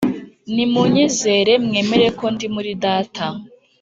Nimunyizere 0.53 1.51
mwemere 1.65 2.07
ko 2.19 2.25
ndi 2.33 2.47
muri 2.55 2.71
Data 2.85 3.25